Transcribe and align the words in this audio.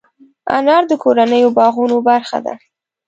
انار 0.57 0.83
د 0.91 0.93
کورنیو 1.03 1.55
باغونو 1.57 1.97
برخه 2.09 2.37
ده. 2.45 2.53